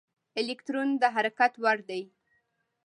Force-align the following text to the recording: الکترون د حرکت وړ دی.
الکترون 0.39 0.89
د 1.01 1.03
حرکت 1.15 1.53
وړ 1.63 1.77
دی. 1.89 2.01